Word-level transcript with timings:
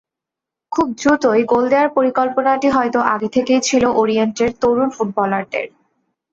খুব 0.71 0.87
দ্রুতই 0.99 1.41
গোল 1.51 1.63
দেওয়ার 1.71 1.89
পরিকল্পনাটা 1.97 2.69
হয়তো 2.77 2.99
আগে 3.13 3.29
থেকেই 3.35 3.61
ছিল 3.67 3.83
ওরিয়েন্টের 3.99 4.51
তরুণ 4.61 4.89
ফুটবলারদের। 4.95 5.65